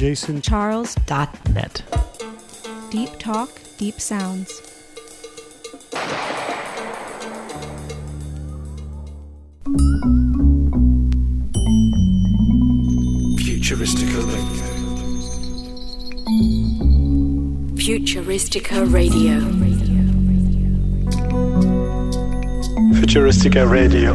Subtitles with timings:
[0.00, 1.82] jasoncharles.net.
[2.90, 4.62] Deep talk, deep sounds.
[13.36, 14.64] Futuristica Radio.
[17.76, 19.38] Futuristica Radio.
[22.94, 24.14] Futuristica Radio.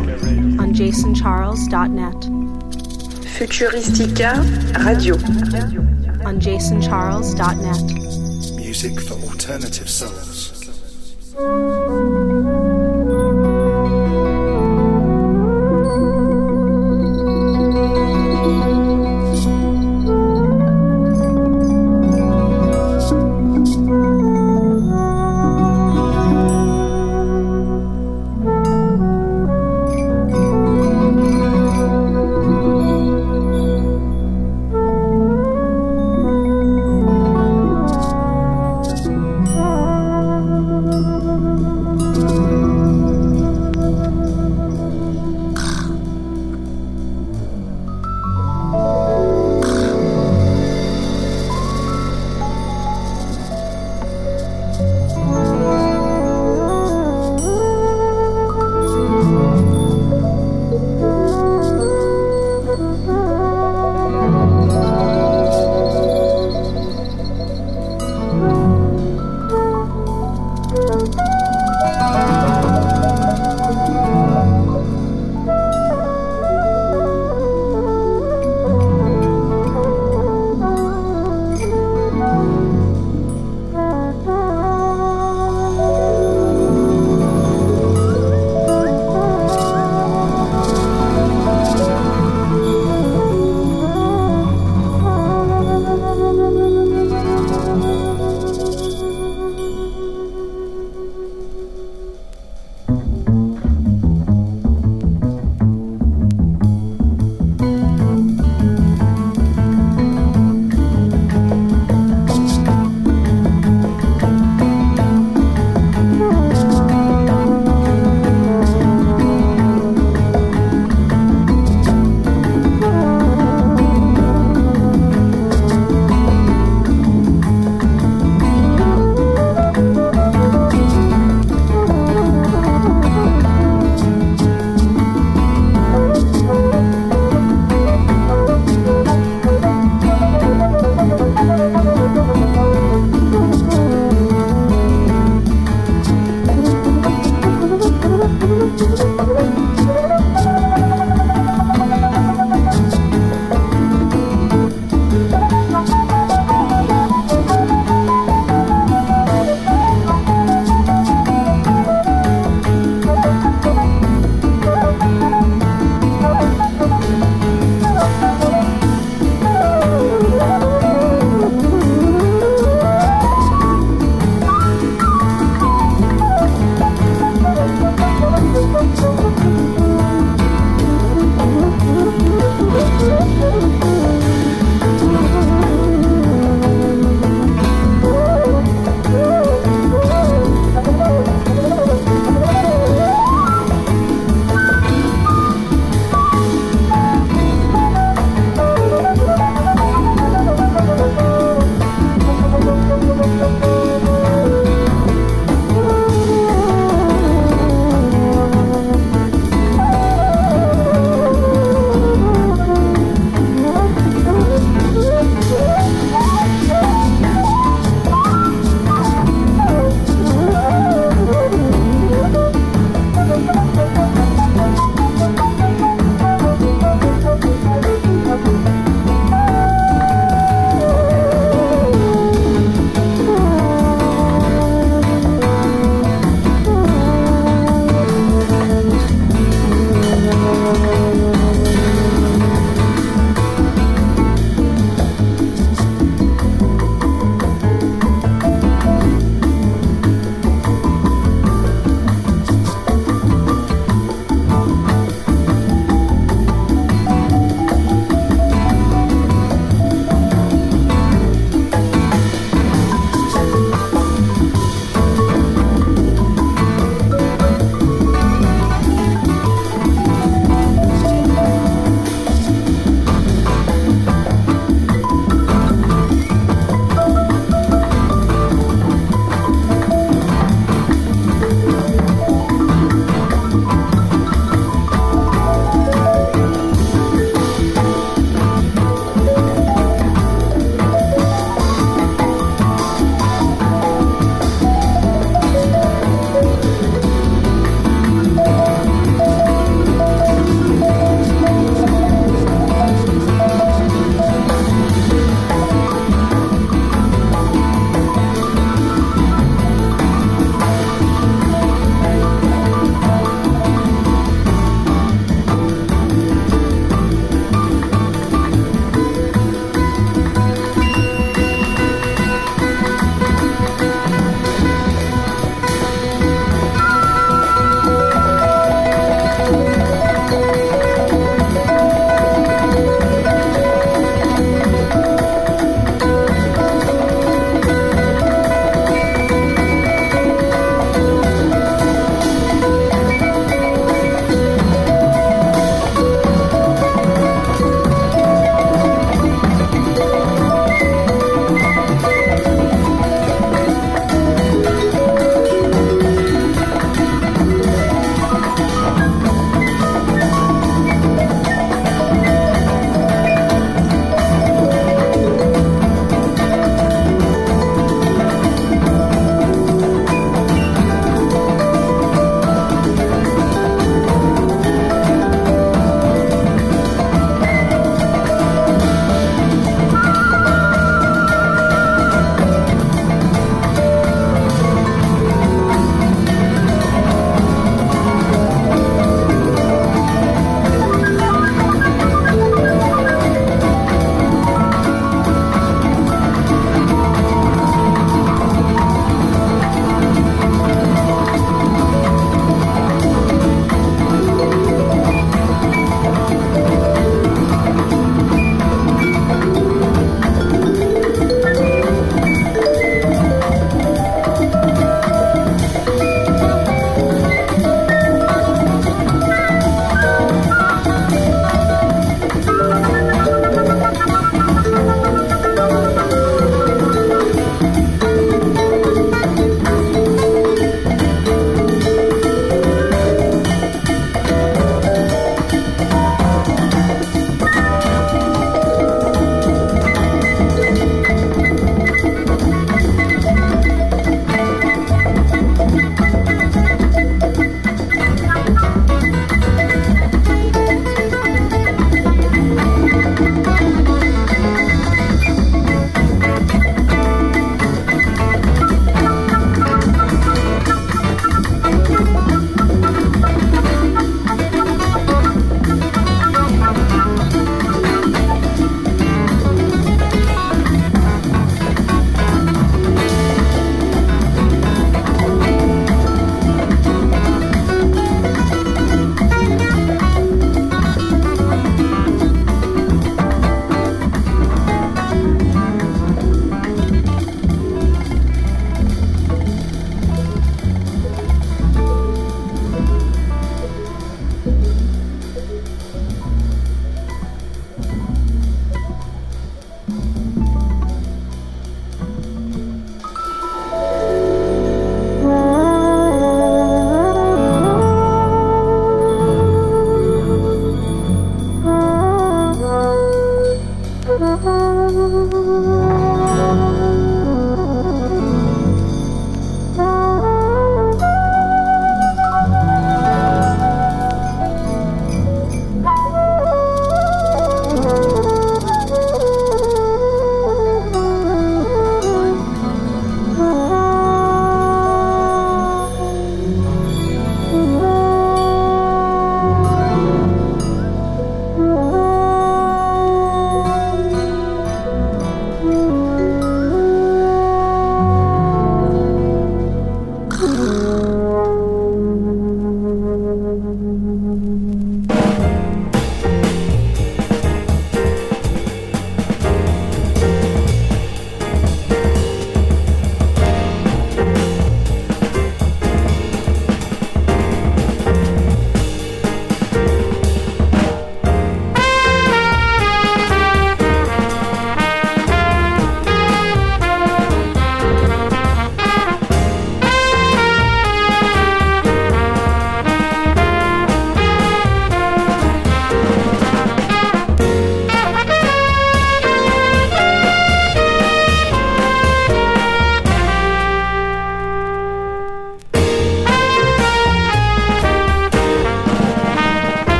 [0.59, 2.34] On jasoncharles.net.
[3.37, 4.31] Futuristica
[4.85, 5.15] Radio.
[6.25, 8.55] On jasoncharles.net.
[8.55, 10.34] Music for alternative souls.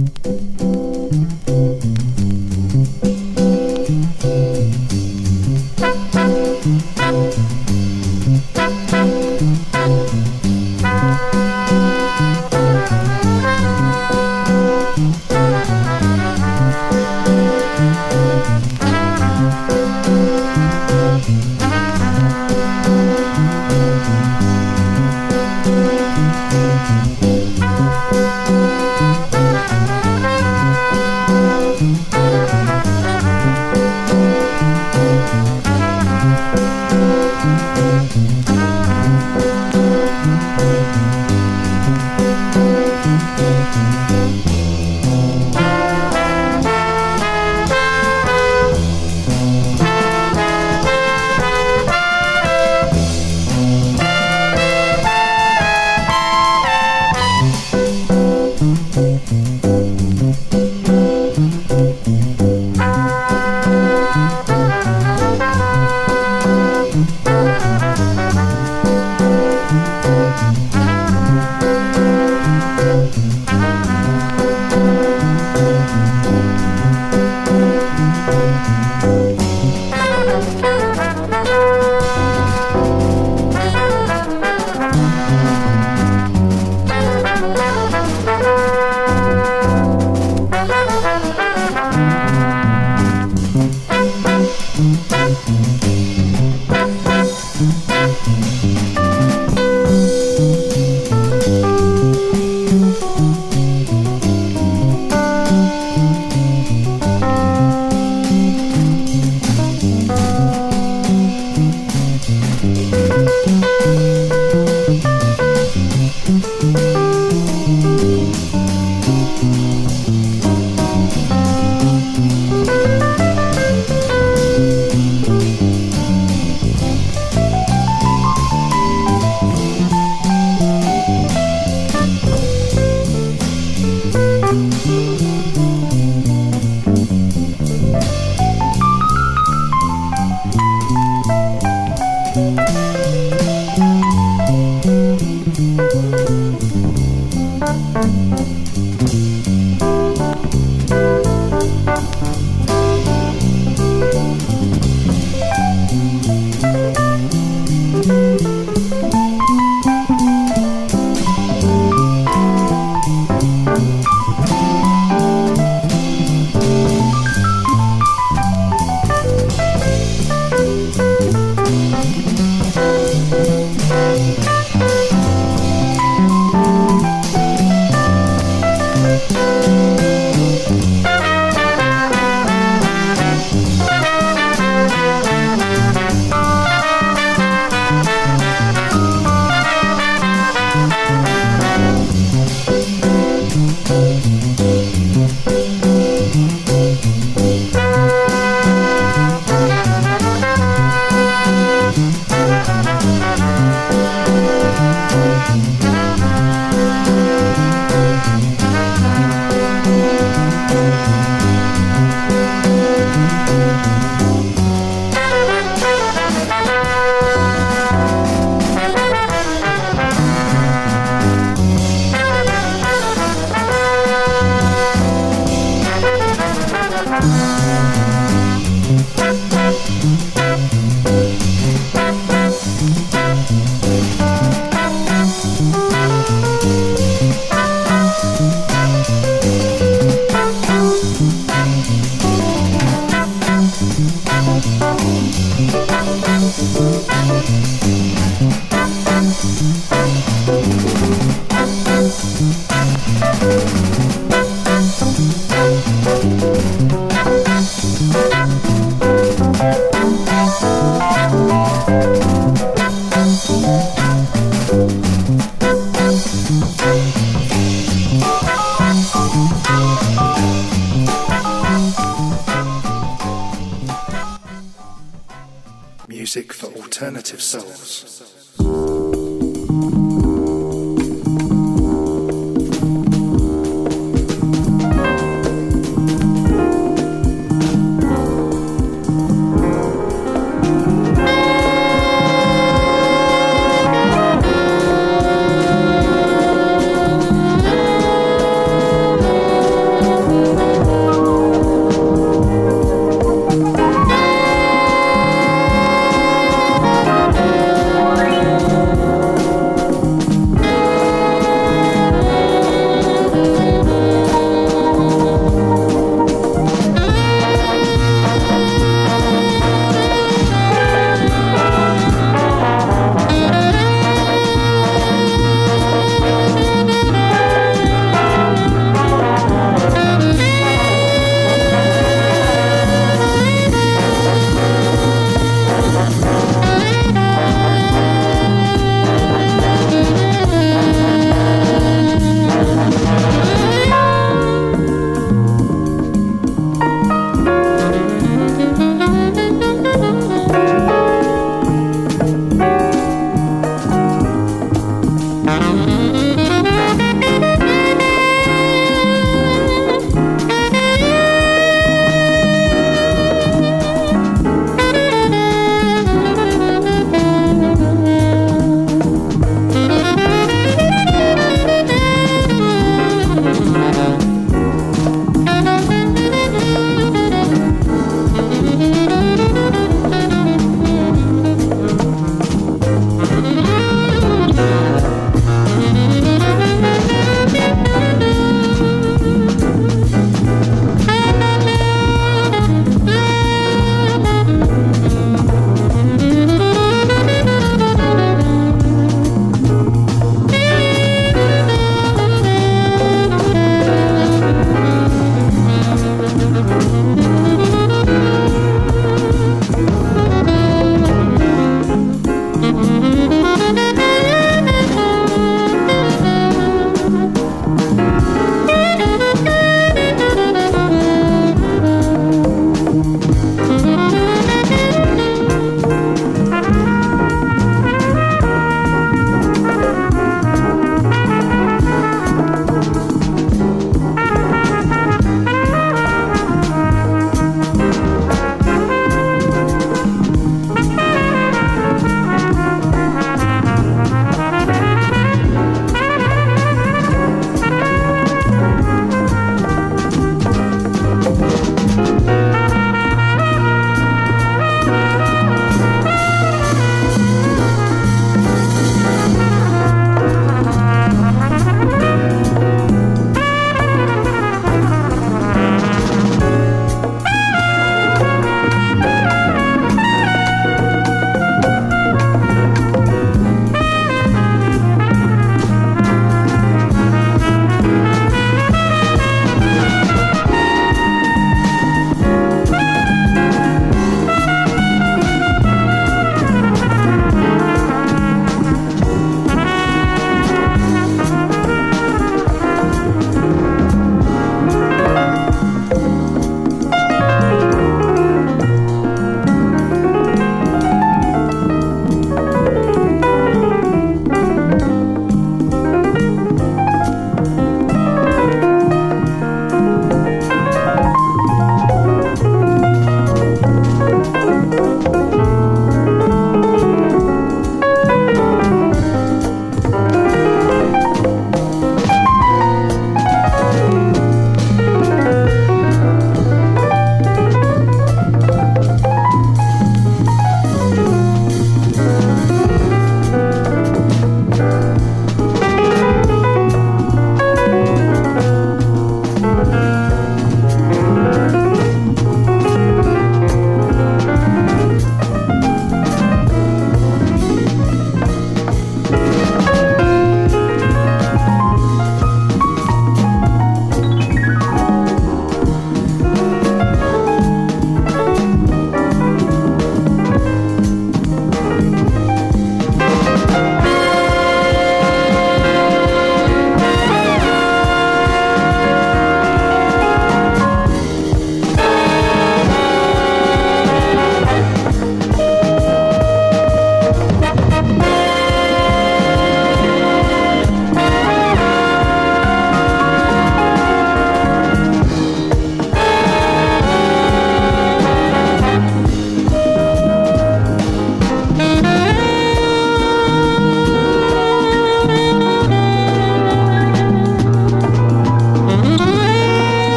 [0.00, 0.69] Música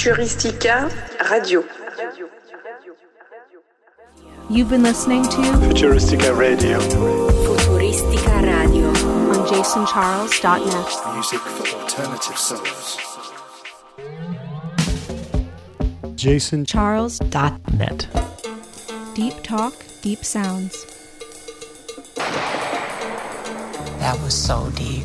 [0.00, 0.88] Futuristica
[1.30, 1.62] Radio.
[4.48, 6.80] You've been listening to Futuristica Radio.
[6.80, 8.88] Futuristica Radio.
[8.88, 11.14] on jasoncharles.net.
[11.14, 12.96] Music for alternative souls.
[16.14, 17.20] Jason Charles.
[17.20, 18.08] net.
[19.14, 20.86] Deep talk, deep sounds.
[23.98, 25.04] That was so deep.